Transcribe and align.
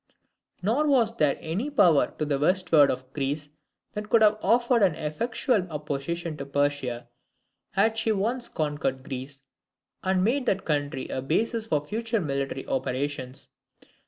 Nor 0.63 0.87
was 0.87 1.15
there 1.17 1.37
any 1.41 1.69
power 1.69 2.11
to 2.17 2.25
the 2.25 2.39
westward 2.39 2.89
of 2.89 3.13
Greece 3.13 3.51
that 3.93 4.09
could 4.09 4.23
have 4.23 4.39
offered 4.41 4.81
an 4.81 4.95
effectual 4.95 5.71
opposition 5.71 6.35
to 6.37 6.45
Persia, 6.47 7.07
had 7.73 7.99
she 7.99 8.11
once 8.11 8.49
conquered 8.49 9.03
Greece, 9.07 9.43
and 10.03 10.23
made 10.23 10.47
that 10.47 10.65
country 10.65 11.05
a 11.09 11.21
basis 11.21 11.67
for 11.67 11.85
future 11.85 12.19
military 12.19 12.65
operations. 12.65 13.49